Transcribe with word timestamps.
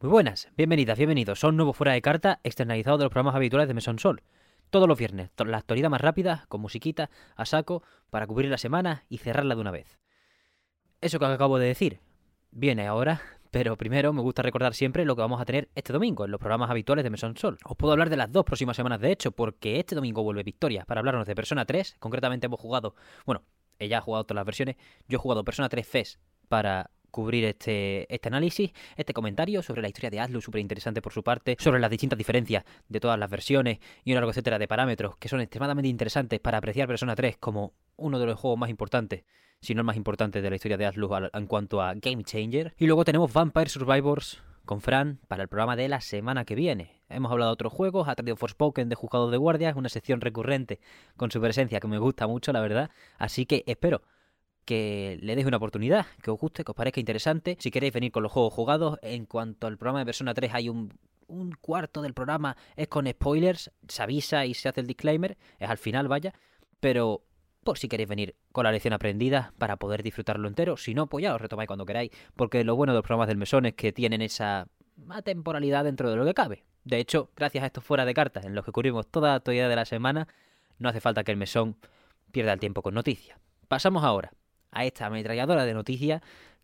Muy 0.00 0.10
buenas, 0.10 0.48
bienvenidas, 0.56 0.96
bienvenidos. 0.96 1.40
Son 1.40 1.56
nuevo 1.56 1.72
fuera 1.72 1.92
de 1.92 2.00
carta, 2.00 2.38
externalizado 2.44 2.98
de 2.98 3.04
los 3.04 3.10
programas 3.10 3.34
habituales 3.34 3.66
de 3.66 3.74
Mesón 3.74 3.98
Sol. 3.98 4.22
Todos 4.70 4.86
los 4.86 4.96
viernes, 4.96 5.30
la 5.44 5.56
actualidad 5.56 5.90
más 5.90 6.00
rápida, 6.00 6.44
con 6.48 6.60
musiquita, 6.60 7.10
a 7.34 7.44
saco, 7.44 7.82
para 8.08 8.28
cubrir 8.28 8.48
la 8.48 8.58
semana 8.58 9.02
y 9.08 9.18
cerrarla 9.18 9.56
de 9.56 9.60
una 9.60 9.72
vez. 9.72 9.98
Eso 11.00 11.18
que 11.18 11.24
acabo 11.24 11.58
de 11.58 11.66
decir 11.66 11.98
viene 12.52 12.86
ahora, 12.86 13.22
pero 13.50 13.76
primero 13.76 14.12
me 14.12 14.22
gusta 14.22 14.42
recordar 14.42 14.72
siempre 14.72 15.04
lo 15.04 15.16
que 15.16 15.22
vamos 15.22 15.40
a 15.40 15.44
tener 15.44 15.68
este 15.74 15.92
domingo 15.92 16.24
en 16.24 16.30
los 16.30 16.38
programas 16.38 16.70
habituales 16.70 17.02
de 17.02 17.10
Mesón 17.10 17.36
Sol. 17.36 17.58
Os 17.64 17.76
puedo 17.76 17.90
hablar 17.90 18.08
de 18.08 18.18
las 18.18 18.30
dos 18.30 18.44
próximas 18.44 18.76
semanas 18.76 19.00
de 19.00 19.10
hecho, 19.10 19.32
porque 19.32 19.80
este 19.80 19.96
domingo 19.96 20.22
vuelve 20.22 20.44
Victoria 20.44 20.84
para 20.84 21.00
hablarnos 21.00 21.26
de 21.26 21.34
Persona 21.34 21.64
3. 21.64 21.96
Concretamente 21.98 22.46
hemos 22.46 22.60
jugado, 22.60 22.94
bueno, 23.26 23.42
ella 23.80 23.98
ha 23.98 24.02
jugado 24.02 24.22
todas 24.22 24.36
las 24.36 24.46
versiones, 24.46 24.76
yo 25.08 25.16
he 25.16 25.20
jugado 25.20 25.42
Persona 25.42 25.68
3 25.68 25.84
FES 25.84 26.20
para 26.48 26.92
cubrir 27.10 27.44
este, 27.44 28.12
este 28.12 28.28
análisis, 28.28 28.72
este 28.96 29.12
comentario 29.12 29.62
sobre 29.62 29.82
la 29.82 29.88
historia 29.88 30.10
de 30.10 30.20
Atlus, 30.20 30.44
súper 30.44 30.60
interesante 30.60 31.02
por 31.02 31.12
su 31.12 31.22
parte, 31.22 31.56
sobre 31.58 31.80
las 31.80 31.90
distintas 31.90 32.18
diferencias 32.18 32.64
de 32.88 33.00
todas 33.00 33.18
las 33.18 33.30
versiones 33.30 33.78
y 34.04 34.12
un 34.12 34.16
largo 34.16 34.30
etcétera 34.30 34.58
de 34.58 34.68
parámetros 34.68 35.16
que 35.16 35.28
son 35.28 35.40
extremadamente 35.40 35.88
interesantes 35.88 36.40
para 36.40 36.58
apreciar 36.58 36.88
Persona 36.88 37.14
3 37.14 37.36
como 37.38 37.72
uno 37.96 38.18
de 38.18 38.26
los 38.26 38.38
juegos 38.38 38.58
más 38.58 38.70
importantes, 38.70 39.24
si 39.60 39.74
no 39.74 39.80
el 39.80 39.86
más 39.86 39.96
importante 39.96 40.40
de 40.40 40.50
la 40.50 40.56
historia 40.56 40.76
de 40.76 40.86
Atlus 40.86 41.10
en 41.32 41.46
cuanto 41.46 41.82
a 41.82 41.94
Game 41.94 42.24
Changer. 42.24 42.74
Y 42.78 42.86
luego 42.86 43.04
tenemos 43.04 43.32
Vampire 43.32 43.68
Survivors 43.68 44.42
con 44.64 44.82
Fran 44.82 45.18
para 45.28 45.42
el 45.42 45.48
programa 45.48 45.76
de 45.76 45.88
la 45.88 46.00
semana 46.00 46.44
que 46.44 46.54
viene. 46.54 47.02
Hemos 47.08 47.32
hablado 47.32 47.50
de 47.50 47.54
otros 47.54 47.72
juegos, 47.72 48.06
ha 48.06 48.14
traído 48.14 48.36
Forspoken 48.36 48.90
de 48.90 48.94
Juzgado 48.94 49.30
de 49.30 49.38
Guardia, 49.38 49.70
es 49.70 49.76
una 49.76 49.88
sección 49.88 50.20
recurrente 50.20 50.78
con 51.16 51.30
su 51.30 51.40
presencia 51.40 51.80
que 51.80 51.88
me 51.88 51.98
gusta 51.98 52.26
mucho, 52.26 52.52
la 52.52 52.60
verdad. 52.60 52.90
Así 53.16 53.46
que 53.46 53.64
espero 53.66 54.02
que 54.68 55.18
le 55.22 55.34
deis 55.34 55.46
una 55.46 55.56
oportunidad, 55.56 56.04
que 56.22 56.30
os 56.30 56.38
guste, 56.38 56.62
que 56.62 56.72
os 56.72 56.76
parezca 56.76 57.00
interesante. 57.00 57.56
Si 57.58 57.70
queréis 57.70 57.94
venir 57.94 58.12
con 58.12 58.22
los 58.22 58.30
juegos 58.30 58.52
jugados, 58.52 58.98
en 59.00 59.24
cuanto 59.24 59.66
al 59.66 59.78
programa 59.78 60.00
de 60.00 60.04
Persona 60.04 60.34
3 60.34 60.52
hay 60.52 60.68
un, 60.68 60.92
cuarto 61.62 62.02
del 62.02 62.12
programa 62.12 62.54
es 62.76 62.86
con 62.88 63.06
spoilers, 63.06 63.70
se 63.88 64.02
avisa 64.02 64.44
y 64.44 64.52
se 64.52 64.68
hace 64.68 64.82
el 64.82 64.86
disclaimer, 64.86 65.38
es 65.58 65.70
al 65.70 65.78
final, 65.78 66.06
vaya, 66.06 66.34
pero 66.80 67.22
por 67.64 67.78
si 67.78 67.88
queréis 67.88 68.10
venir 68.10 68.36
con 68.52 68.64
la 68.64 68.72
lección 68.72 68.92
aprendida 68.92 69.54
para 69.56 69.78
poder 69.78 70.02
disfrutarlo 70.02 70.48
entero, 70.48 70.76
si 70.76 70.92
no, 70.92 71.06
pues 71.06 71.22
ya 71.22 71.34
os 71.34 71.40
retomáis 71.40 71.66
cuando 71.66 71.86
queráis, 71.86 72.10
porque 72.36 72.62
lo 72.62 72.76
bueno 72.76 72.92
de 72.92 72.98
los 72.98 73.04
programas 73.04 73.28
del 73.28 73.38
mesón 73.38 73.64
es 73.64 73.72
que 73.72 73.92
tienen 73.94 74.20
esa 74.20 74.68
temporalidad 75.24 75.84
dentro 75.84 76.10
de 76.10 76.16
lo 76.16 76.26
que 76.26 76.34
cabe. 76.34 76.64
De 76.84 76.98
hecho, 76.98 77.30
gracias 77.34 77.64
a 77.64 77.68
estos 77.68 77.84
fuera 77.84 78.04
de 78.04 78.12
cartas 78.12 78.44
en 78.44 78.54
los 78.54 78.66
que 78.66 78.72
cubrimos 78.72 79.06
toda 79.06 79.30
la 79.30 79.34
actualidad 79.36 79.70
de 79.70 79.76
la 79.76 79.86
semana, 79.86 80.28
no 80.78 80.90
hace 80.90 81.00
falta 81.00 81.24
que 81.24 81.32
el 81.32 81.38
mesón 81.38 81.78
pierda 82.32 82.52
el 82.52 82.60
tiempo 82.60 82.82
con 82.82 82.92
noticias. 82.92 83.38
Pasamos 83.66 84.04
ahora 84.04 84.32
a 84.70 84.84
esta 84.84 85.06
ametralladora 85.06 85.64
de 85.64 85.74
noticias 85.74 86.22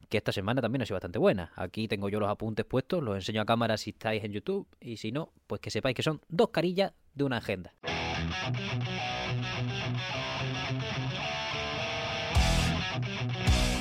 que 0.08 0.18
esta 0.18 0.32
semana 0.32 0.60
también 0.60 0.82
ha 0.82 0.86
sido 0.86 0.96
bastante 0.96 1.18
buena. 1.18 1.52
Aquí 1.56 1.88
tengo 1.88 2.08
yo 2.08 2.20
los 2.20 2.30
apuntes 2.30 2.64
puestos, 2.64 3.02
los 3.02 3.16
enseño 3.16 3.40
a 3.40 3.46
cámara 3.46 3.76
si 3.76 3.90
estáis 3.90 4.22
en 4.24 4.32
YouTube 4.32 4.66
y 4.80 4.96
si 4.96 5.12
no, 5.12 5.30
pues 5.46 5.60
que 5.60 5.70
sepáis 5.70 5.96
que 5.96 6.02
son 6.02 6.20
dos 6.28 6.50
carillas 6.50 6.92
de 7.14 7.24
una 7.24 7.38
agenda. 7.38 7.72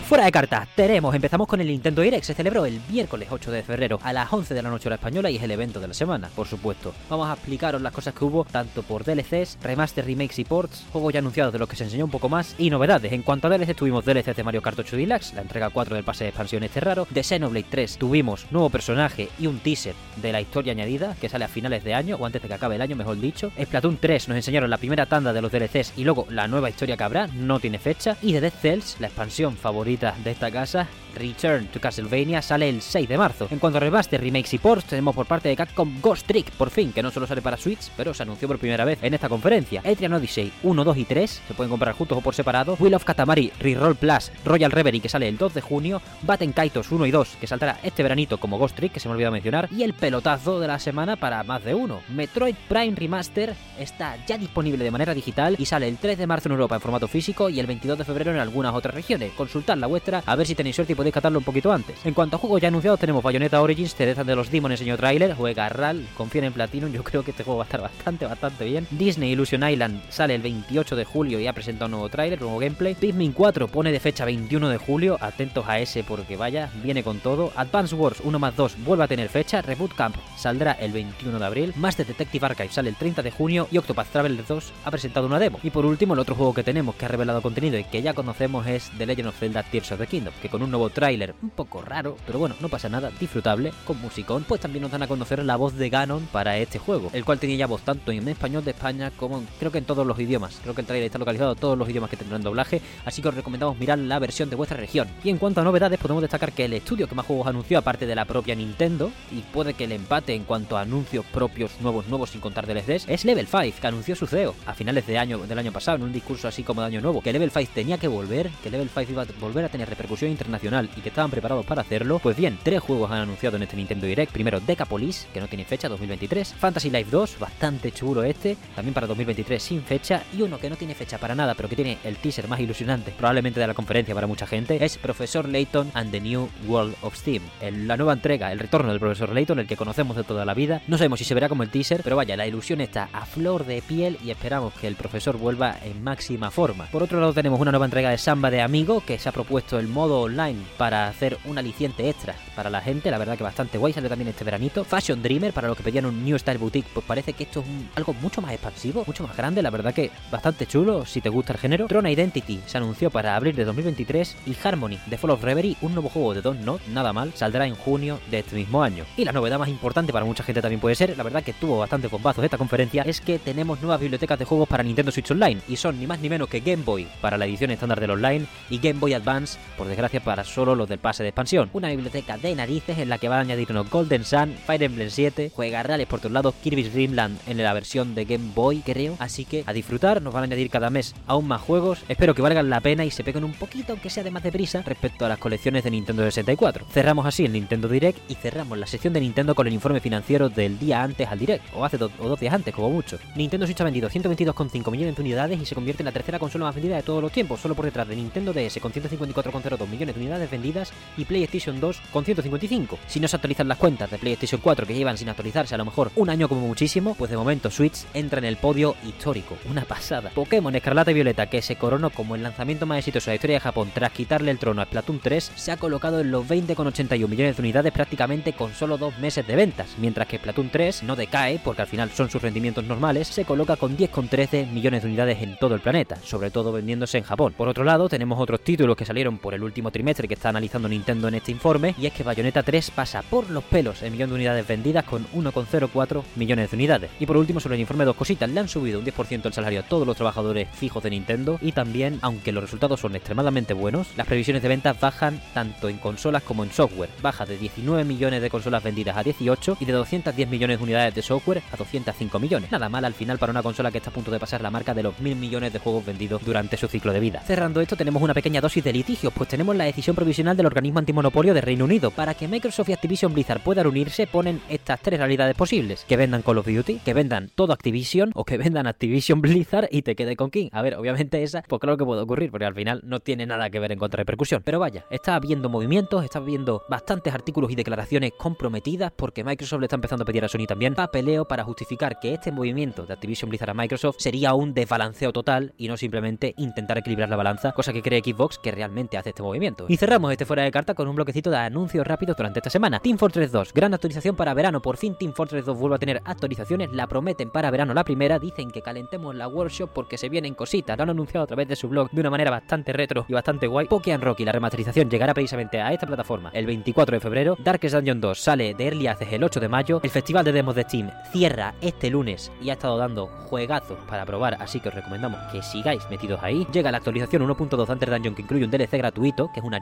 Fuera 0.08 0.26
de 0.26 0.32
cartas, 0.34 0.68
tenemos, 0.76 1.16
empezamos 1.16 1.48
con 1.48 1.62
el 1.62 1.68
Nintendo 1.68 2.02
Direct, 2.02 2.26
se 2.26 2.34
celebró 2.34 2.66
el 2.66 2.82
miércoles 2.90 3.30
8 3.32 3.52
de 3.52 3.64
febrero 3.64 4.00
a 4.04 4.12
las 4.12 4.32
11 4.32 4.54
de 4.54 4.62
la 4.62 4.70
noche 4.70 4.90
hora 4.90 4.98
española 4.98 5.32
y 5.32 5.38
es 5.38 5.44
el 5.44 5.52
evento 5.52 5.80
de 5.80 5.88
la 5.88 5.94
semana, 5.94 6.30
por 6.36 6.46
supuesto. 6.46 6.94
Vamos 7.10 7.30
a 7.30 7.34
explicaros 7.34 7.82
las 7.82 7.94
cosas 7.94 8.14
que 8.14 8.26
hubo, 8.26 8.44
tanto 8.44 8.84
por 8.84 9.06
DLCs, 9.06 9.60
remaster, 9.64 10.06
remakes 10.06 10.38
y 10.40 10.44
ports, 10.44 10.84
juegos 10.92 11.14
ya 11.14 11.20
anunciados 11.20 11.54
de 11.54 11.60
los 11.60 11.70
que 11.70 11.78
se 11.78 11.86
enseñó 11.86 12.04
un 12.04 12.12
poco 12.12 12.28
más 12.28 12.54
y 12.58 12.70
novedades. 12.70 13.14
En 13.14 13.24
cuanto 13.24 13.48
a 13.48 13.50
DLCs 13.50 13.78
tuvimos 13.78 14.04
DLCs 14.04 14.36
de 14.36 14.44
Mario 14.44 14.62
Kart 14.62 14.78
8 14.78 14.98
Deluxe, 14.98 15.34
la 15.36 15.42
entrega 15.42 15.70
4 15.70 15.96
del 15.96 16.04
pase 16.04 16.26
de 16.26 16.30
expansión 16.32 16.64
este 16.64 16.82
raro, 16.82 17.08
de 17.10 17.24
Xenoblade 17.24 17.68
3 17.70 17.98
tuvimos 17.98 18.46
nuevo 18.52 18.70
personaje 18.70 19.30
y 19.40 19.48
un 19.48 19.60
teaser 19.60 19.96
de 20.22 20.34
la 20.34 20.42
historia 20.42 20.74
añadida 20.74 21.16
que 21.20 21.30
sale 21.30 21.46
a 21.46 21.48
finales 21.48 21.86
de 21.86 21.94
año 21.94 22.18
o 22.18 22.26
antes 22.26 22.42
de 22.42 22.50
que 22.50 22.54
acabe 22.54 22.76
el 22.76 22.82
año, 22.82 22.98
mejor 22.98 23.20
dicho. 23.20 23.52
Splatoon 23.60 23.98
3 23.98 24.28
nos 24.28 24.36
enseñaron 24.36 24.70
la 24.70 24.78
primera 24.78 25.06
tanda 25.06 25.32
de 25.32 25.42
los 25.42 25.52
DLCs 25.52 25.94
y 25.96 26.04
luego 26.04 26.28
la 26.30 26.50
nueva 26.50 26.70
historia 26.70 26.98
que 26.98 27.04
habrá, 27.04 27.28
no 27.28 27.62
tiene 27.62 27.80
fecha, 27.80 28.18
y 28.22 28.34
de 28.34 28.42
Dead 28.42 28.54
Cells, 28.54 28.98
la 29.00 29.08
expansión 29.08 29.56
favorita 29.56 29.93
de 30.00 30.32
esta 30.32 30.50
casa, 30.50 30.88
Return 31.16 31.68
to 31.68 31.80
Castlevania 31.80 32.42
sale 32.42 32.70
el 32.70 32.82
6 32.82 33.08
de 33.08 33.18
marzo. 33.18 33.48
En 33.52 33.60
cuanto 33.60 33.78
a 33.78 33.80
remaster, 33.80 34.22
remakes 34.22 34.54
y 34.54 34.58
ports, 34.58 34.86
tenemos 34.86 35.16
por 35.16 35.26
parte 35.26 35.50
de 35.50 35.56
Capcom 35.56 36.00
Ghost 36.02 36.26
Trick, 36.26 36.52
por 36.52 36.70
fin, 36.70 36.92
que 36.92 37.04
no 37.04 37.12
solo 37.12 37.28
sale 37.28 37.42
para 37.42 37.58
Switch, 37.58 37.90
pero 37.96 38.14
se 38.14 38.24
anunció 38.24 38.48
por 38.48 38.60
primera 38.60 38.86
vez 38.86 39.00
en 39.02 39.14
esta 39.14 39.30
conferencia. 39.30 39.82
Etrian 39.84 40.14
Odyssey 40.14 40.52
1, 40.64 40.84
2 40.84 40.98
y 40.98 41.06
3 41.06 41.42
se 41.48 41.54
pueden 41.54 41.70
comprar 41.70 41.96
juntos 41.96 42.18
o 42.18 42.22
por 42.22 42.36
separado. 42.36 42.76
Wheel 42.80 42.96
of 42.96 43.04
Katamari 43.04 43.52
Reroll 43.60 43.96
Plus 43.96 44.32
Royal 44.46 44.72
Reverie, 44.72 45.02
que 45.02 45.10
sale 45.10 45.28
el 45.28 45.38
2 45.38 45.54
de 45.54 45.62
junio. 45.62 46.02
Batten 46.22 46.54
Kaitos 46.54 46.92
1 46.92 47.06
y 47.06 47.12
2, 47.12 47.38
que 47.40 47.48
saltará 47.48 47.80
este 47.84 48.04
veranito 48.04 48.40
como 48.40 48.58
Ghost 48.58 48.76
Trick, 48.76 48.94
que 48.94 49.00
se 49.00 49.08
me 49.08 49.14
olvidó 49.14 49.32
mencionar. 49.32 49.70
Y 49.72 49.84
el 49.84 49.94
pelotazo 49.94 50.60
de 50.60 50.68
la 50.68 50.80
semana 50.80 51.16
para 51.16 51.44
más 51.44 51.64
de 51.64 51.76
uno. 51.76 52.02
Metroid 52.10 52.56
Prime 52.68 52.96
Remaster 52.96 53.56
está 53.80 54.18
ya 54.26 54.38
disponible 54.38 54.84
de 54.84 54.92
manera 54.92 55.14
digital 55.14 55.56
y 55.58 55.66
sale 55.66 55.88
el 55.88 55.98
3 55.98 56.18
de 56.18 56.28
marzo 56.28 56.50
en 56.50 56.54
Europa 56.54 56.76
en 56.76 56.82
formato 56.82 57.08
físico 57.08 57.50
y 57.50 57.60
el 57.60 57.68
22 57.68 57.98
de 57.98 58.06
febrero 58.06 58.32
en 58.32 58.40
algunas 58.40 58.74
otras 58.74 58.94
regiones. 58.94 59.32
Consultad 59.34 59.78
la 59.78 59.88
vuestra 59.88 60.24
a 60.26 60.36
ver 60.36 60.48
si 60.48 60.56
tenéis 60.56 60.76
suerte 60.76 60.94
y 60.94 60.96
podéis 61.04 61.16
catarlo 61.16 61.40
un 61.40 61.44
poquito 61.44 61.74
antes. 61.74 61.98
En 62.06 62.14
cuanto 62.14 62.38
a 62.38 62.40
juegos 62.40 62.62
ya 62.62 62.70
anunciados, 62.70 62.98
tenemos 62.98 63.22
Bayonetta 63.22 63.62
Origins, 63.62 63.94
Cereza 63.94 64.24
de 64.24 64.38
los 64.38 64.50
Demon 64.50 64.72
enseñó 64.72 64.96
trailer, 64.96 65.36
juega 65.36 65.68
RAL, 65.68 66.08
confíen 66.16 66.46
en 66.46 66.54
Platinum, 66.54 66.94
yo 66.94 67.04
creo 67.04 67.24
que 67.24 67.32
este 67.32 67.44
juego 67.44 67.58
va 67.58 67.66
a 67.66 67.68
estar 67.68 67.82
bastante, 67.82 68.26
bastante 68.26 68.64
bien. 68.64 68.88
Disney 68.90 69.34
Illusion 69.34 69.68
Island 69.68 70.02
sale 70.10 70.36
el 70.36 70.42
28 70.42 70.96
de 70.96 71.04
julio 71.04 71.42
y 71.42 71.48
ha 71.48 71.52
presentado 71.52 71.88
un 71.88 71.92
nuevo 71.92 72.08
trailer, 72.08 72.40
nuevo 72.40 72.58
gameplay. 72.58 72.96
Pikmin 72.96 73.34
4 73.34 73.68
pone 73.68 73.92
de 73.92 74.00
fecha 74.00 74.24
21 74.24 74.70
de 74.70 74.78
julio, 74.78 75.18
atentos 75.20 75.68
a 75.68 75.80
ese 75.80 76.06
porque 76.06 76.38
vaya, 76.38 76.70
viene 76.82 77.04
con 77.04 77.20
todo. 77.20 77.52
Advance 77.58 77.96
Wars 77.96 78.22
1 78.24 78.40
más 78.40 78.56
2 78.56 78.78
vuelve 78.86 79.04
a 79.04 79.10
tener 79.10 79.28
fecha, 79.28 79.62
Reboot 79.62 79.96
Camp 79.96 80.16
saldrá 80.38 80.72
el 80.72 80.94
21 80.94 81.38
de 81.38 81.46
abril, 81.46 81.74
Master 81.76 82.08
Detective 82.08 82.46
Archive 82.46 82.72
sale 82.72 82.88
el 82.88 82.96
30 82.96 83.24
de 83.24 83.32
junio 83.32 83.68
y 83.72 83.78
Octopath 83.78 84.08
Traveler 84.08 84.46
2 84.48 84.72
ha 84.86 84.92
presentado 84.92 85.28
una 85.28 85.38
demo. 85.38 85.60
Y 85.64 85.70
por 85.70 85.86
último, 85.86 86.14
el 86.14 86.22
otro 86.22 86.36
juego 86.36 86.54
que 86.54 86.64
tenemos 86.64 86.96
que 86.96 87.04
ha 87.04 87.10
revelado 87.10 87.42
contenido 87.42 87.78
y 87.78 87.84
que 87.84 88.02
ya 88.02 88.14
conocemos 88.14 88.66
es 88.68 88.90
The 88.98 89.06
Legend 89.06 89.28
of 89.28 89.38
Zelda 89.38 89.64
Tears 89.64 89.92
of 89.92 90.00
the 90.00 90.08
Kingdom, 90.08 90.34
que 90.42 90.48
con 90.48 90.64
un 90.64 90.72
nuevo 90.72 90.93
tráiler 90.94 91.36
un 91.42 91.50
poco 91.50 91.82
raro, 91.82 92.18
pero 92.26 92.40
bueno, 92.40 92.56
no 92.60 92.70
pasa 92.70 92.90
nada, 92.90 93.12
disfrutable, 93.20 93.74
con 93.86 94.00
musicón, 94.02 94.46
pues 94.48 94.62
también 94.62 94.84
nos 94.84 94.92
dan 94.92 95.04
a 95.04 95.08
conocer 95.08 95.44
la 95.44 95.56
voz 95.56 95.76
de 95.76 95.90
Ganon 95.90 96.28
para 96.32 96.58
este 96.58 96.80
juego, 96.80 97.10
el 97.14 97.26
cual 97.26 97.40
tenía 97.40 97.58
ya 97.58 97.68
voz 97.68 97.82
tanto 97.82 98.12
en 98.12 98.28
español 98.28 98.64
de 98.64 98.72
España 98.72 99.12
como 99.12 99.40
en, 99.40 99.48
creo 99.60 99.72
que 99.72 99.80
en 99.80 99.86
todos 99.86 100.06
los 100.06 100.20
idiomas. 100.20 100.60
Creo 100.62 100.76
que 100.76 100.82
el 100.82 100.88
trailer 100.88 101.08
está 101.08 101.20
localizado 101.20 101.54
en 101.54 101.60
todos 101.60 101.78
los 101.78 101.90
idiomas 101.90 102.10
que 102.10 102.18
tendrán 102.18 102.42
doblaje, 102.42 102.82
así 103.06 103.22
que 103.22 103.30
os 103.30 103.36
recomendamos 103.36 103.78
mirar 103.78 103.98
la 103.98 104.20
versión 104.20 104.50
de 104.50 104.56
vuestra 104.56 104.78
región. 104.78 105.08
Y 105.24 105.30
en 105.30 105.38
cuanto 105.38 105.62
a 105.62 105.64
novedades, 105.64 106.00
podemos 106.00 106.22
destacar 106.22 106.52
que 106.54 106.66
el 106.66 106.74
estudio 106.74 107.08
que 107.08 107.16
más 107.16 107.26
juegos 107.26 107.48
anunció, 107.48 107.80
aparte 107.80 108.06
de 108.06 108.16
la 108.16 108.26
propia 108.26 108.56
Nintendo, 108.56 109.12
y 109.32 109.42
puede 109.42 109.74
que 109.74 109.86
el 109.86 109.92
empate 109.92 110.34
en 110.34 110.44
cuanto 110.44 110.78
a 110.78 110.82
anuncios 110.82 111.26
propios 111.26 111.72
nuevos, 111.82 112.08
nuevos 112.08 112.30
sin 112.30 112.42
contar 112.42 112.68
DLCs, 112.68 113.06
es 113.08 113.26
Level 113.26 113.48
5, 113.48 113.78
que 113.82 113.88
anunció 113.88 114.16
su 114.16 114.28
CEO 114.28 114.56
a 114.66 114.74
finales 114.74 115.08
de 115.08 115.18
año, 115.18 115.40
del 115.40 115.60
año 115.60 115.72
pasado, 115.72 115.98
en 115.98 116.04
un 116.04 116.14
discurso 116.14 116.48
así 116.48 116.64
como 116.64 116.82
de 116.82 116.88
año 116.88 117.02
nuevo, 117.02 117.22
que 117.22 117.34
Level 117.34 117.52
5 117.52 117.72
tenía 117.74 117.98
que 117.98 118.08
volver, 118.08 118.50
que 118.62 118.70
Level 118.70 118.90
5 118.90 119.12
iba 119.12 119.24
a 119.24 119.28
volver 119.40 119.66
a 119.66 119.70
tener 119.70 119.90
repercusión 119.90 120.32
internacional 120.32 120.83
y 120.96 121.02
que 121.02 121.10
estaban 121.10 121.32
preparados 121.32 121.66
para 121.66 121.82
hacerlo. 121.82 122.20
Pues 122.20 122.36
bien, 122.36 122.58
tres 122.62 122.82
juegos 122.82 123.12
han 123.12 123.20
anunciado 123.20 123.58
en 123.58 123.64
este 123.64 123.76
Nintendo 123.76 124.08
Direct. 124.08 124.32
Primero 124.32 124.60
Decapolis, 124.60 125.28
que 125.34 125.40
no 125.40 125.48
tiene 125.48 125.66
fecha, 125.66 125.90
2023. 125.90 126.54
Fantasy 126.54 126.90
Life 126.90 127.10
2, 127.12 127.40
bastante 127.40 127.92
chulo 127.92 128.24
este, 128.24 128.58
también 128.76 128.94
para 128.94 129.08
2023 129.08 129.62
sin 129.62 129.84
fecha. 129.84 130.24
Y 130.38 130.42
uno 130.42 130.58
que 130.58 130.70
no 130.70 130.76
tiene 130.76 130.96
fecha 130.96 131.18
para 131.18 131.36
nada, 131.36 131.54
pero 131.56 131.70
que 131.70 131.76
tiene 131.76 131.98
el 132.04 132.18
teaser 132.18 132.48
más 132.48 132.60
ilusionante, 132.60 133.14
probablemente 133.18 133.60
de 133.60 133.68
la 133.68 133.74
conferencia 133.74 134.16
para 134.16 134.28
mucha 134.28 134.48
gente, 134.48 134.84
es 134.84 134.98
Profesor 134.98 135.48
Layton 135.48 135.92
and 135.94 136.12
the 136.12 136.22
New 136.22 136.50
World 136.68 136.96
of 137.02 137.16
Steam. 137.16 137.44
la 137.62 137.98
nueva 137.98 138.14
entrega, 138.14 138.52
el 138.52 138.60
retorno 138.60 138.90
del 138.90 139.00
Profesor 139.00 139.34
Layton, 139.34 139.60
el 139.60 139.68
que 139.68 139.78
conocemos 139.78 140.16
de 140.16 140.24
toda 140.24 140.46
la 140.46 140.54
vida. 140.54 140.82
No 140.88 140.98
sabemos 140.98 141.20
si 141.20 141.26
se 141.26 141.34
verá 141.34 141.50
como 141.50 141.64
el 141.64 141.70
teaser, 141.70 142.02
pero 142.04 142.16
vaya, 142.16 142.38
la 142.38 142.48
ilusión 142.48 142.82
está 142.82 143.10
a 143.14 143.26
flor 143.26 143.66
de 143.66 143.82
piel 143.82 144.18
y 144.24 144.32
esperamos 144.32 144.74
que 144.74 144.88
el 144.88 144.96
profesor 144.96 145.38
vuelva 145.38 145.78
en 145.84 146.04
máxima 146.04 146.52
forma. 146.52 146.86
Por 146.86 147.04
otro 147.04 147.20
lado 147.20 147.34
tenemos 147.34 147.60
una 147.60 147.72
nueva 147.72 147.86
entrega 147.86 148.10
de 148.10 148.18
Samba 148.18 148.52
de 148.52 148.62
Amigo, 148.62 149.04
que 149.06 149.20
se 149.20 149.30
ha 149.30 149.32
propuesto 149.32 149.80
el 149.80 149.88
modo 149.88 150.22
online 150.22 150.60
para 150.78 151.08
hacer 151.08 151.38
un 151.46 151.58
aliciente 151.58 152.10
extra 152.10 152.36
para 152.56 152.70
la 152.70 152.82
gente, 152.82 153.10
la 153.12 153.18
verdad 153.18 153.38
que 153.38 153.44
bastante 153.44 153.78
guay, 153.78 153.94
sale 153.94 154.10
también 154.10 154.30
este 154.30 154.44
veranito. 154.44 154.84
Fashion 154.84 155.22
Dreamer, 155.22 155.54
para 155.54 155.68
los 155.68 155.78
que 155.78 155.84
pedían 155.84 156.06
un 156.06 156.24
New 156.24 156.38
Style 156.38 156.58
Boutique, 156.58 156.88
pues 156.94 157.06
parece 157.06 157.34
que 157.34 157.44
esto 157.44 157.62
es 157.62 157.66
algo 157.96 158.14
mucho 158.14 158.42
más 158.42 158.52
expansivo, 158.52 159.04
mucho 159.06 159.26
más 159.26 159.36
grande, 159.36 159.62
la 159.62 159.70
verdad 159.70 159.94
que 159.94 160.12
bastante 160.32 160.66
chulo 160.66 161.06
si 161.06 161.22
te 161.22 161.30
gusta 161.30 161.54
el 161.54 161.60
género. 161.60 161.88
Tron 161.88 162.08
Identity 162.08 162.62
se 162.66 162.78
anunció 162.78 163.10
para 163.10 163.36
abril 163.36 163.56
de 163.56 163.66
2023 163.66 164.38
y 164.46 164.56
Harmony 164.64 164.98
de 165.08 165.18
Fall 165.18 165.32
of 165.32 165.44
Reverie, 165.44 165.78
un 165.82 165.94
nuevo 165.94 166.10
juego 166.10 166.34
de 166.34 166.42
Don't 166.42 166.62
Not, 166.62 166.86
nada 166.88 167.14
mal, 167.14 167.34
saldrá 167.36 167.66
en 167.66 167.76
junio 167.76 168.20
de 168.30 168.40
este 168.40 168.56
mismo 168.56 168.84
año. 168.84 169.06
Y 169.18 169.26
la 169.26 169.32
novedad 169.32 169.60
más 169.60 169.70
importante 169.70 170.14
para 170.14 170.26
mucha 170.26 170.44
gente 170.44 170.62
también 170.62 170.80
puede 170.80 170.96
ser, 170.96 171.18
la 171.18 171.24
verdad 171.24 171.44
que 171.44 171.54
tuvo 171.54 171.80
bastante 171.80 172.08
bombazos 172.08 172.44
esta 172.44 172.58
conferencia, 172.58 173.04
es 173.04 173.22
que 173.22 173.40
tenemos 173.40 173.82
nuevas 173.82 174.00
bibliotecas 174.00 174.40
de 174.40 174.46
juegos 174.46 174.68
para 174.68 174.84
Nintendo 174.84 175.12
Switch 175.12 175.32
Online 175.32 175.62
y 175.68 175.76
son 175.76 176.00
ni 176.00 176.08
más 176.08 176.20
ni 176.20 176.30
menos 176.30 176.50
que 176.50 176.60
Game 176.60 176.84
Boy 176.84 177.08
para 177.22 177.38
la 177.38 177.46
edición 177.46 177.72
estándar 177.72 178.00
del 178.00 178.12
online 178.12 178.46
y 178.70 178.80
Game 178.80 179.00
Boy 179.00 179.14
Advance 179.14 179.58
por 179.78 179.88
desgracia 179.88 180.20
para 180.20 180.44
solo 180.64 180.76
los 180.76 180.88
del 180.88 181.00
pase 181.00 181.24
de 181.24 181.30
expansión. 181.30 181.70
Una 181.74 181.90
biblioteca 181.90 182.38
de 182.38 182.56
narices 182.56 182.98
en 182.98 183.10
la 183.10 183.18
que 183.18 183.28
van 183.28 183.40
a 183.40 183.42
añadir 183.42 183.70
unos 183.72 183.90
Golden 183.90 184.24
Sun, 184.24 184.56
Fire 184.66 184.84
Emblem 184.84 185.10
7, 185.10 185.52
juega 185.54 185.84
reales 185.84 186.08
por 186.08 186.22
todos 186.22 186.32
lados, 186.32 186.56
Kirby's 186.64 186.94
Dream 186.94 187.16
Land 187.16 187.38
en 187.48 187.62
la 187.62 187.74
versión 187.74 188.16
de 188.16 188.24
Game 188.24 188.52
Boy, 188.56 188.80
creo. 188.80 189.18
Así 189.20 189.44
que 189.44 189.66
a 189.66 189.74
disfrutar, 189.74 190.22
nos 190.22 190.34
van 190.34 190.44
a 190.44 190.46
añadir 190.46 190.70
cada 190.70 190.90
mes 190.90 191.16
aún 191.28 191.50
más 191.50 191.60
juegos. 191.60 192.00
Espero 192.08 192.34
que 192.34 192.42
valgan 192.42 192.70
la 192.70 192.80
pena 192.80 193.04
y 193.04 193.12
se 193.12 193.26
peguen 193.26 193.44
un 193.44 193.52
poquito, 193.52 193.92
aunque 193.92 194.10
sea 194.10 194.24
de 194.24 194.32
más 194.32 194.44
deprisa, 194.44 194.84
respecto 194.84 195.26
a 195.26 195.30
las 195.30 195.38
colecciones 195.38 195.84
de 195.84 195.92
Nintendo 195.92 196.24
64. 196.24 196.86
Cerramos 196.90 197.26
así 197.26 197.44
el 197.44 197.52
Nintendo 197.52 197.90
Direct 197.90 198.32
y 198.32 198.36
cerramos 198.36 198.78
la 198.78 198.88
sección 198.88 199.12
de 199.12 199.20
Nintendo 199.20 199.56
con 199.56 199.68
el 199.68 199.74
informe 199.74 200.00
financiero 200.00 200.48
del 200.48 200.80
día 200.80 201.04
antes 201.04 201.28
al 201.28 201.40
Direct, 201.40 201.66
o 201.76 201.84
hace 201.84 201.98
dos 201.98 202.40
días 202.40 202.54
antes, 202.54 202.74
como 202.74 202.90
mucho. 202.90 203.20
Nintendo 203.36 203.66
Switch 203.66 203.82
ha 203.82 203.84
vendido 203.84 204.10
122,5 204.10 204.92
millones 204.92 205.18
de 205.18 205.22
unidades 205.22 205.62
y 205.62 205.66
se 205.66 205.76
convierte 205.76 206.04
en 206.04 206.06
la 206.06 206.14
tercera 206.14 206.40
consola 206.40 206.64
más 206.64 206.76
vendida 206.76 206.96
de 206.96 207.04
todos 207.04 207.22
los 207.22 207.34
tiempos, 207.34 207.60
solo 207.60 207.76
por 207.76 207.84
detrás 207.84 208.08
de 208.08 208.16
Nintendo 208.16 208.54
DS 208.54 208.80
con 208.80 208.94
154,02 208.94 209.88
millones 209.88 210.16
de 210.16 210.22
unidades 210.22 210.53
vendidas 210.54 210.94
y 211.18 211.26
PlayStation 211.26 211.80
2 211.80 212.02
con 212.12 212.24
155. 212.24 213.00
Si 213.08 213.20
no 213.20 213.28
se 213.28 213.36
actualizan 213.36 213.68
las 213.68 213.78
cuentas 213.78 214.10
de 214.10 214.20
PlayStation 214.20 214.62
4 214.62 214.86
que 214.86 214.94
llevan 214.94 215.18
sin 215.18 215.30
actualizarse 215.30 215.76
a 215.76 215.78
lo 215.78 215.86
mejor 215.86 216.12
un 216.16 216.30
año 216.30 216.48
como 216.48 216.68
muchísimo, 216.68 217.16
pues 217.16 217.32
de 217.32 217.38
momento 217.38 217.72
Switch 217.72 218.06
entra 218.14 218.40
en 218.40 218.46
el 218.46 218.58
podio 218.58 218.96
histórico. 219.04 219.58
Una 219.70 219.84
pasada. 219.86 220.30
Pokémon 220.30 220.76
Escarlata 220.76 221.12
y 221.12 221.16
Violeta, 221.16 221.48
que 221.48 221.62
se 221.62 221.76
coronó 221.76 222.12
como 222.12 222.36
el 222.36 222.44
lanzamiento 222.44 222.86
más 222.86 223.00
exitoso 223.00 223.26
de 223.26 223.32
la 223.32 223.36
historia 223.36 223.56
de 223.56 223.62
Japón 223.62 223.92
tras 223.94 224.12
quitarle 224.12 224.52
el 224.52 224.60
trono 224.60 224.82
a 224.82 224.86
Splatoon 224.86 225.20
3, 225.20 225.52
se 225.56 225.72
ha 225.72 225.78
colocado 225.78 226.20
en 226.20 226.32
los 226.32 226.48
20,81 226.48 227.28
millones 227.28 227.58
de 227.58 227.62
unidades 227.62 227.92
prácticamente 227.92 228.54
con 228.54 228.74
solo 228.74 228.98
dos 228.98 229.18
meses 229.18 229.46
de 229.48 229.56
ventas, 229.56 229.96
mientras 229.98 230.28
que 230.28 230.38
Splatoon 230.38 230.70
3 230.70 231.04
no 231.04 231.16
decae 231.16 231.60
porque 231.64 231.82
al 231.82 231.88
final 231.88 232.12
son 232.12 232.30
sus 232.30 232.42
rendimientos 232.42 232.84
normales, 232.84 233.28
se 233.28 233.46
coloca 233.46 233.76
con 233.76 233.98
10,13 233.98 234.68
millones 234.68 235.04
de 235.04 235.08
unidades 235.08 235.42
en 235.42 235.58
todo 235.58 235.76
el 235.76 235.82
planeta, 235.82 236.18
sobre 236.24 236.52
todo 236.52 236.72
vendiéndose 236.72 237.18
en 237.18 237.24
Japón. 237.24 237.54
Por 237.56 237.68
otro 237.68 237.84
lado, 237.84 238.10
tenemos 238.10 238.40
otros 238.40 238.62
títulos 238.62 238.96
que 238.96 239.06
salieron 239.06 239.38
por 239.38 239.54
el 239.54 239.64
último 239.64 239.92
trimestre 239.92 240.28
que 240.28 240.33
está 240.34 240.50
analizando 240.50 240.90
Nintendo 240.90 241.28
en 241.28 241.36
este 241.36 241.52
informe, 241.52 241.96
y 241.98 242.06
es 242.06 242.14
que 242.14 242.24
Bayonetta 242.24 242.64
3 242.64 242.92
pasa 242.92 243.22
por 243.22 243.50
los 243.50 243.64
pelos 243.64 244.02
el 244.02 244.12
millón 244.12 244.30
de 244.30 244.36
unidades 244.36 244.68
vendidas 244.68 245.06
con 245.06 245.26
1,04 245.28 246.24
millones 246.36 246.72
de 246.72 246.76
unidades. 246.76 247.12
Y 247.20 247.26
por 247.26 247.38
último, 247.38 247.60
sobre 247.60 247.76
el 247.76 247.82
informe 247.82 248.06
dos 248.06 248.16
cositas, 248.16 248.50
le 248.50 248.60
han 248.60 248.68
subido 248.68 249.00
un 249.00 249.06
10% 249.06 249.46
el 249.46 249.54
salario 249.54 249.82
a 249.82 249.84
todos 249.84 250.06
los 250.06 250.16
trabajadores 250.16 250.68
fijos 250.74 251.04
de 251.04 251.10
Nintendo 251.10 251.58
y 251.62 251.72
también, 251.72 252.20
aunque 252.22 252.52
los 252.52 252.64
resultados 252.64 253.00
son 253.00 253.16
extremadamente 253.16 253.74
buenos, 253.74 254.08
las 254.18 254.28
previsiones 254.28 254.62
de 254.62 254.70
ventas 254.70 255.00
bajan 255.00 255.42
tanto 255.54 255.90
en 255.90 255.98
consolas 255.98 256.44
como 256.44 256.64
en 256.64 256.72
software. 256.72 257.10
Baja 257.22 257.46
de 257.46 257.58
19 257.58 258.04
millones 258.04 258.42
de 258.42 258.50
consolas 258.50 258.84
vendidas 258.84 259.18
a 259.18 259.24
18 259.24 259.78
y 259.80 259.86
de 259.86 259.94
210 259.94 260.50
millones 260.50 260.78
de 260.78 260.84
unidades 260.84 261.16
de 261.16 261.22
software 261.22 261.62
a 261.72 261.78
205 261.78 262.40
millones. 262.40 262.72
Nada 262.72 262.90
mal 262.90 263.06
al 263.06 263.14
final 263.14 263.38
para 263.38 263.52
una 263.52 263.64
consola 263.64 263.92
que 263.92 263.98
está 264.00 264.10
a 264.10 264.14
punto 264.14 264.32
de 264.32 264.40
pasar 264.40 264.62
la 264.62 264.72
marca 264.72 264.94
de 264.94 265.04
los 265.04 265.20
mil 265.20 265.36
millones 265.36 265.74
de 265.74 265.80
juegos 265.80 266.06
vendidos 266.06 266.44
durante 266.44 266.78
su 266.78 266.88
ciclo 266.88 267.14
de 267.14 267.20
vida. 267.20 267.42
Cerrando 267.42 267.82
esto, 267.82 267.96
tenemos 267.96 268.22
una 268.22 268.34
pequeña 268.34 268.62
dosis 268.62 268.84
de 268.84 268.94
litigios, 268.94 269.34
pues 269.34 269.50
tenemos 269.50 269.76
la 269.76 269.86
decisión 269.86 270.16
provisional 270.24 270.56
del 270.56 270.68
organismo 270.68 271.00
antimonopolio 271.00 271.54
de 271.54 271.60
Reino 271.60 271.84
Unido. 271.84 272.10
Para 272.10 272.34
que 272.34 272.48
Microsoft 272.48 272.88
y 272.88 272.94
Activision 272.94 273.34
Blizzard 273.34 273.62
puedan 273.62 273.88
unirse, 273.88 274.26
ponen 274.26 274.62
estas 274.70 275.02
tres 275.02 275.20
realidades 275.20 275.54
posibles: 275.54 276.06
que 276.08 276.16
vendan 276.16 276.42
Call 276.44 276.60
of 276.60 276.66
Duty, 276.66 277.00
que 277.04 277.14
vendan 277.14 277.50
todo 277.54 277.74
Activision 277.74 278.32
o 278.34 278.46
que 278.46 278.58
vendan 278.58 278.88
Activision 278.88 279.42
Blizzard 279.42 279.90
y 279.92 280.04
te 280.04 280.16
quede 280.16 280.38
con 280.38 280.50
King. 280.50 280.70
A 280.72 280.82
ver, 280.82 280.96
obviamente 280.96 281.44
esa, 281.44 281.62
pues 281.68 281.82
claro 281.82 281.98
que 281.98 282.06
puede 282.06 282.22
ocurrir, 282.22 282.52
porque 282.52 282.64
al 282.64 282.74
final 282.74 283.02
no 283.04 283.20
tiene 283.20 283.46
nada 283.46 283.70
que 283.70 283.80
ver 283.80 283.92
en 283.92 284.00
contra 284.00 284.18
de 284.18 284.22
repercusión. 284.22 284.62
Pero 284.64 284.80
vaya, 284.80 285.06
está 285.12 285.36
habiendo 285.36 285.68
movimientos, 285.68 286.24
está 286.24 286.40
habiendo 286.40 286.84
bastantes 286.90 287.34
artículos 287.34 287.70
y 287.72 287.76
declaraciones 287.76 288.32
comprometidas 288.38 289.12
porque 289.14 289.44
Microsoft 289.44 289.82
le 289.82 289.88
está 289.88 289.98
empezando 289.98 290.24
a 290.24 290.26
pedir 290.26 290.46
a 290.46 290.48
Sony 290.48 290.66
también 290.66 290.96
papeleo 290.96 291.46
para 291.46 291.66
justificar 291.66 292.22
que 292.22 292.34
este 292.34 292.50
movimiento 292.54 293.06
de 293.06 293.12
Activision 293.12 293.50
Blizzard 293.50 293.72
a 293.72 293.74
Microsoft 293.74 294.16
sería 294.20 294.54
un 294.54 294.74
desbalanceo 294.74 295.34
total 295.34 295.74
y 295.78 295.90
no 295.90 295.98
simplemente 295.98 296.54
intentar 296.58 296.98
equilibrar 296.98 297.28
la 297.28 297.36
balanza, 297.36 297.74
cosa 297.74 297.92
que 297.92 298.02
cree 298.02 298.22
Xbox 298.22 298.58
que 298.58 298.72
realmente 298.72 299.18
hace 299.18 299.30
este 299.30 299.44
movimiento. 299.44 299.86
Y 299.90 299.98
cerramos 299.98 300.13
este 300.14 300.46
fuera 300.46 300.62
de 300.62 300.72
carta 300.72 300.94
con 300.94 301.08
un 301.08 301.16
bloquecito 301.16 301.50
de 301.50 301.58
anuncios 301.58 302.06
rápidos 302.06 302.38
durante 302.38 302.60
esta 302.60 302.70
semana. 302.70 303.00
Team 303.00 303.18
Fortress 303.18 303.52
2, 303.52 303.74
gran 303.74 303.96
actualización 303.96 304.36
para 304.36 304.54
verano, 304.54 304.80
por 304.80 304.96
fin 304.96 305.16
Team 305.16 305.34
Fortress 305.34 305.66
2 305.66 305.76
vuelve 305.76 305.96
a 305.96 306.00
tener 306.00 306.22
actualizaciones, 306.24 306.92
la 306.92 307.08
prometen 307.08 307.50
para 307.50 307.72
verano 307.72 307.96
la 307.96 308.04
primera, 308.04 308.38
dicen 308.38 308.70
que 308.70 308.84
calentemos 308.84 309.34
la 309.34 309.48
workshop 309.48 309.90
porque 309.92 310.20
se 310.20 310.30
vienen 310.30 310.54
cositas, 310.54 310.96
lo 310.98 311.04
han 311.04 311.10
anunciado 311.10 311.46
a 311.46 311.48
través 311.48 311.68
de 311.68 311.76
su 311.76 311.90
blog 311.90 312.12
de 312.12 312.22
una 312.22 312.30
manera 312.30 312.52
bastante 312.52 312.94
retro 312.94 313.26
y 313.28 313.34
bastante 313.34 313.66
guay. 313.66 313.88
Pokémon 313.88 314.22
Rocky, 314.22 314.46
la 314.46 314.52
remasterización 314.52 315.10
llegará 315.10 315.34
precisamente 315.34 315.82
a 315.82 315.92
esta 315.92 316.06
plataforma 316.06 316.52
el 316.54 316.68
24 316.68 317.16
de 317.16 317.20
febrero, 317.20 317.58
Darkest 317.58 317.96
Dungeon 317.96 318.22
2 318.22 318.40
sale 318.40 318.76
de 318.76 318.86
Early 318.86 319.08
Access 319.08 319.34
el 319.34 319.44
8 319.44 319.60
de 319.60 319.68
mayo, 319.68 320.00
el 320.04 320.12
festival 320.12 320.46
de 320.46 320.52
demos 320.52 320.76
de 320.76 320.84
Steam 320.84 321.10
cierra 321.32 321.74
este 321.82 322.12
lunes 322.12 322.52
y 322.62 322.70
ha 322.70 322.74
estado 322.74 322.98
dando 322.98 323.26
juegazos 323.26 323.98
para 324.08 324.26
probar, 324.26 324.58
así 324.60 324.80
que 324.80 324.90
os 324.90 324.96
recomendamos 324.96 325.40
que 325.52 325.64
sigáis 325.64 326.08
metidos 326.12 326.40
ahí. 326.44 326.68
Llega 326.72 326.92
la 326.92 326.98
actualización 326.98 327.42
1.2 327.48 327.90
Hunter 327.90 328.12
Dungeon 328.12 328.36
que 328.36 328.44
incluye 328.44 328.66
un 328.66 328.72
DLC 328.72 328.98
gratuito, 328.98 329.50
que 329.52 329.60
es 329.60 329.66
una 329.66 329.80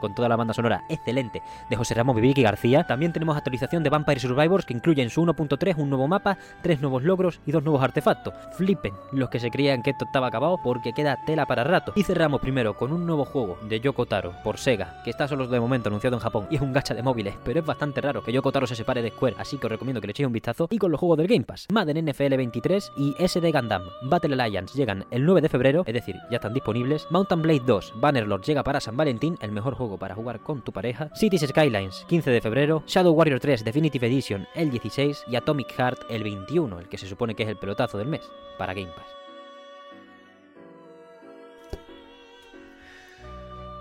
con 0.00 0.14
toda 0.14 0.28
la 0.28 0.36
banda 0.36 0.54
sonora 0.54 0.84
excelente 0.88 1.42
de 1.68 1.76
José 1.76 1.94
Ramón 1.94 2.16
Vivic 2.16 2.38
y 2.38 2.42
García. 2.42 2.84
También 2.84 3.12
tenemos 3.12 3.36
actualización 3.36 3.82
de 3.82 3.90
Vampire 3.90 4.20
Survivors 4.20 4.64
que 4.64 4.72
incluye 4.72 5.02
en 5.02 5.10
su 5.10 5.22
1.3 5.22 5.76
un 5.76 5.90
nuevo 5.90 6.06
mapa, 6.06 6.38
tres 6.62 6.80
nuevos 6.80 7.02
logros 7.02 7.40
y 7.46 7.52
dos 7.52 7.62
nuevos 7.62 7.82
artefactos. 7.82 8.34
Flipen 8.56 8.94
los 9.12 9.28
que 9.30 9.40
se 9.40 9.50
creían 9.50 9.82
que 9.82 9.90
esto 9.90 10.04
estaba 10.04 10.28
acabado 10.28 10.58
porque 10.62 10.92
queda 10.92 11.18
tela 11.26 11.46
para 11.46 11.64
rato. 11.64 11.92
Y 11.96 12.04
cerramos 12.04 12.40
primero 12.40 12.74
con 12.76 12.92
un 12.92 13.06
nuevo 13.06 13.24
juego 13.24 13.58
de 13.62 13.80
Yoko 13.80 14.06
Taro 14.06 14.34
por 14.44 14.58
Sega, 14.58 15.00
que 15.04 15.10
está 15.10 15.26
solo 15.26 15.46
de 15.46 15.60
momento 15.60 15.88
anunciado 15.88 16.16
en 16.16 16.22
Japón 16.22 16.46
y 16.50 16.56
es 16.56 16.62
un 16.62 16.72
gacha 16.72 16.94
de 16.94 17.02
móviles, 17.02 17.34
pero 17.44 17.60
es 17.60 17.66
bastante 17.66 18.00
raro 18.00 18.22
que 18.22 18.32
Yoko 18.32 18.52
Taro 18.52 18.66
se 18.66 18.76
separe 18.76 19.02
de 19.02 19.10
Square, 19.10 19.36
así 19.38 19.58
que 19.58 19.66
os 19.66 19.72
recomiendo 19.72 20.00
que 20.00 20.06
le 20.06 20.12
echéis 20.12 20.26
un 20.26 20.32
vistazo. 20.32 20.68
Y 20.70 20.78
con 20.78 20.90
los 20.90 21.00
juegos 21.00 21.18
del 21.18 21.26
Game 21.26 21.44
Pass, 21.44 21.66
Madden 21.72 22.04
NFL 22.06 22.36
23 22.36 22.92
y 22.96 23.14
SD 23.18 23.52
Gundam 23.52 23.82
Battle 24.02 24.40
Alliance 24.40 24.76
llegan 24.76 25.04
el 25.10 25.24
9 25.24 25.40
de 25.40 25.48
febrero, 25.48 25.82
es 25.86 25.94
decir, 25.94 26.16
ya 26.30 26.36
están 26.36 26.54
disponibles. 26.54 27.06
Mountain 27.10 27.42
Blade 27.42 27.62
2 27.66 27.94
Bannerlord 27.96 28.42
llega 28.42 28.62
para 28.62 28.80
San 28.80 28.96
Valentín, 28.96 29.36
el 29.40 29.52
mejor 29.52 29.63
juego 29.72 29.96
para 29.96 30.14
jugar 30.14 30.40
con 30.40 30.60
tu 30.60 30.70
pareja. 30.70 31.08
Cities 31.14 31.48
Skylines 31.48 32.04
15 32.06 32.30
de 32.30 32.42
febrero, 32.42 32.82
Shadow 32.86 33.14
Warrior 33.14 33.40
3 33.40 33.64
Definitive 33.64 34.06
Edition 34.06 34.46
el 34.54 34.70
16 34.70 35.24
y 35.28 35.36
Atomic 35.36 35.72
Heart 35.72 36.10
el 36.10 36.22
21, 36.22 36.80
el 36.80 36.88
que 36.90 36.98
se 36.98 37.06
supone 37.06 37.34
que 37.34 37.44
es 37.44 37.48
el 37.48 37.56
pelotazo 37.56 37.96
del 37.96 38.08
mes 38.08 38.30
para 38.58 38.74
Game 38.74 38.92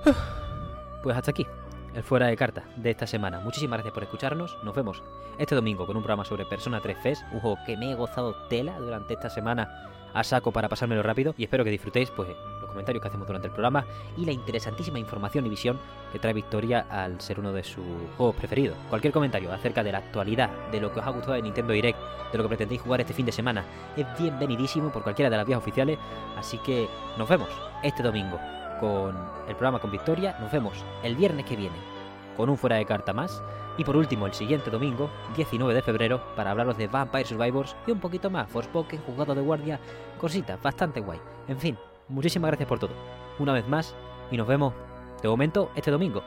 Pass. 0.05 0.15
Pues 1.03 1.17
hasta 1.17 1.31
aquí, 1.31 1.45
el 1.95 2.03
fuera 2.03 2.27
de 2.27 2.37
carta 2.37 2.63
de 2.77 2.91
esta 2.91 3.05
semana. 3.05 3.41
Muchísimas 3.41 3.77
gracias 3.77 3.93
por 3.93 4.03
escucharnos. 4.03 4.57
Nos 4.63 4.73
vemos 4.73 5.03
este 5.37 5.53
domingo 5.53 5.85
con 5.85 5.97
un 5.97 6.03
programa 6.03 6.23
sobre 6.23 6.45
Persona 6.45 6.79
3 6.79 6.97
Fest, 7.03 7.23
un 7.33 7.41
juego 7.41 7.57
que 7.65 7.75
me 7.75 7.91
he 7.91 7.95
gozado 7.95 8.47
tela 8.47 8.79
durante 8.79 9.15
esta 9.15 9.29
semana 9.29 9.89
a 10.13 10.23
saco 10.23 10.51
para 10.51 10.69
pasármelo 10.69 11.03
rápido 11.03 11.33
y 11.37 11.43
espero 11.43 11.63
que 11.63 11.71
disfrutéis 11.71 12.09
pues 12.11 12.29
comentarios 12.73 13.01
que 13.01 13.07
hacemos 13.07 13.27
durante 13.27 13.47
el 13.47 13.53
programa 13.53 13.85
y 14.17 14.25
la 14.25 14.31
interesantísima 14.31 14.99
información 14.99 15.45
y 15.45 15.49
visión 15.49 15.79
que 16.11 16.19
trae 16.19 16.33
Victoria 16.33 16.85
al 16.89 17.21
ser 17.21 17.39
uno 17.39 17.53
de 17.53 17.63
sus 17.63 17.85
juegos 18.17 18.35
preferidos. 18.35 18.77
Cualquier 18.89 19.13
comentario 19.13 19.51
acerca 19.51 19.83
de 19.83 19.91
la 19.91 19.99
actualidad, 19.99 20.49
de 20.71 20.81
lo 20.81 20.91
que 20.91 20.99
os 20.99 21.05
ha 21.05 21.11
gustado 21.11 21.33
de 21.33 21.41
Nintendo 21.41 21.73
Direct, 21.73 21.99
de 22.31 22.37
lo 22.37 22.43
que 22.43 22.49
pretendéis 22.49 22.81
jugar 22.81 23.01
este 23.01 23.13
fin 23.13 23.25
de 23.25 23.31
semana, 23.31 23.63
es 23.95 24.05
bienvenidísimo 24.19 24.91
por 24.91 25.03
cualquiera 25.03 25.29
de 25.29 25.37
las 25.37 25.47
vías 25.47 25.59
oficiales, 25.59 25.97
así 26.37 26.57
que 26.59 26.87
nos 27.17 27.29
vemos 27.29 27.49
este 27.83 28.03
domingo 28.03 28.39
con 28.79 29.15
el 29.47 29.55
programa 29.55 29.79
con 29.79 29.91
Victoria, 29.91 30.35
nos 30.39 30.51
vemos 30.51 30.83
el 31.03 31.15
viernes 31.15 31.45
que 31.45 31.55
viene 31.55 31.93
con 32.35 32.49
un 32.49 32.57
fuera 32.57 32.75
de 32.75 32.85
carta 32.85 33.13
más 33.13 33.41
y 33.77 33.83
por 33.83 33.97
último, 33.97 34.27
el 34.27 34.33
siguiente 34.33 34.69
domingo, 34.69 35.09
19 35.35 35.73
de 35.73 35.81
febrero, 35.81 36.21
para 36.35 36.51
hablaros 36.51 36.77
de 36.77 36.87
Vampire 36.87 37.25
Survivors 37.25 37.75
y 37.87 37.91
un 37.91 37.99
poquito 37.99 38.29
más, 38.29 38.49
Forspoken, 38.49 39.01
Jugado 39.01 39.33
de 39.33 39.41
Guardia, 39.41 39.79
cositas, 40.19 40.61
bastante 40.61 40.99
guay. 40.99 41.19
En 41.47 41.57
fin, 41.57 41.77
muchísimas 42.07 42.49
gracias 42.49 42.69
por 42.69 42.79
todo. 42.79 42.91
Una 43.39 43.53
vez 43.53 43.67
más, 43.67 43.95
y 44.31 44.37
nos 44.37 44.47
vemos, 44.47 44.73
de 45.21 45.29
momento, 45.29 45.71
este 45.75 45.91
domingo. 45.91 46.23